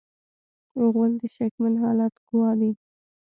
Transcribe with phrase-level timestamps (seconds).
[0.91, 2.71] غول د شکمن حالت ګواه دی.